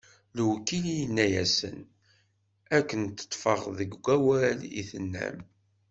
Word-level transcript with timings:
Lewkil 0.35 0.85
inna-asen: 1.05 1.79
Ad 2.75 2.83
ken-ṭṭfeɣ 2.89 3.61
deg 3.77 3.91
wawal 4.03 4.59
i 4.79 4.81
d-tennam! 4.85 5.37